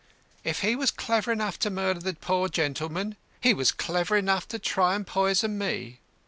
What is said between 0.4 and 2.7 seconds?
"If he was clever enough to murder the poor